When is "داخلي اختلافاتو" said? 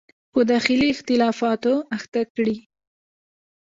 0.51-1.73